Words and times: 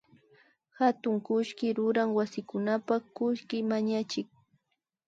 Hatun 0.79 1.17
kullki 1.27 1.67
ruran 1.77 2.09
wasikunapak 2.17 3.03
kullki 3.17 3.57
mañachik 3.69 4.27